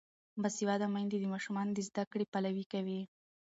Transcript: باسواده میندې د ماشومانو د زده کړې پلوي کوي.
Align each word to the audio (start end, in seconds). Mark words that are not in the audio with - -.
باسواده 0.41 0.87
میندې 0.93 1.17
د 1.19 1.25
ماشومانو 1.33 1.71
د 1.75 1.79
زده 1.87 2.03
کړې 2.11 2.25
پلوي 2.33 2.65
کوي. 2.73 3.01